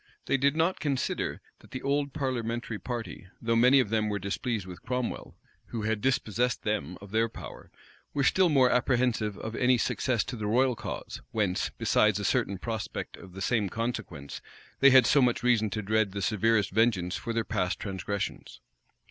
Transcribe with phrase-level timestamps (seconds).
[0.25, 4.65] They did not consider, that the old parliamentary party, though many of them were displeased
[4.65, 5.35] with Cromwell,
[5.67, 7.69] who had dispossessed them of their power,
[8.11, 12.57] were still more apprehensive of any success to the royal cause; whence, besides a certain
[12.57, 14.41] prospect of the same consequence,
[14.79, 18.59] they had so much reason to dread the severest vengeance for their past transgressions.